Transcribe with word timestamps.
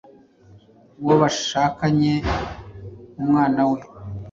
uwo 1.01 1.13
bashakanye, 1.21 2.13
umwana 3.21 3.61
we 3.71 3.79